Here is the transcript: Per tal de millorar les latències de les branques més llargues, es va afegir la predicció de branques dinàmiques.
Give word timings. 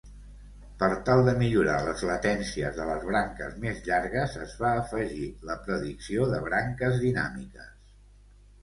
Per 0.83 0.87
tal 1.09 1.19
de 1.27 1.35
millorar 1.41 1.75
les 1.89 2.01
latències 2.11 2.75
de 2.79 2.87
les 2.93 3.05
branques 3.11 3.61
més 3.67 3.85
llargues, 3.91 4.35
es 4.47 4.57
va 4.65 4.73
afegir 4.81 5.29
la 5.51 5.61
predicció 5.69 6.29
de 6.35 6.43
branques 6.51 7.01
dinàmiques. 7.09 7.73